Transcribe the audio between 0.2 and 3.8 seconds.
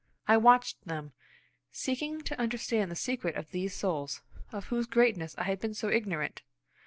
I watched them, seeking to understand the secret of these